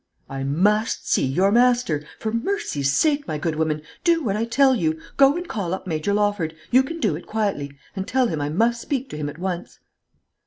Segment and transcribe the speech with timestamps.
[0.31, 2.03] "I must see your master.
[2.17, 4.99] For mercy's sake, my good woman, do what I tell you!
[5.15, 8.49] Go and call up Major Lawford, you can do it quietly, and tell him I
[8.49, 9.77] must speak to him at once."